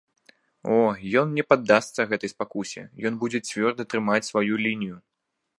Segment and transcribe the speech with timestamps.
[0.75, 0.77] О,
[1.21, 4.97] ён не паддасца гэтай спакусе, ён будзе цвёрда трымаць сваю лінію!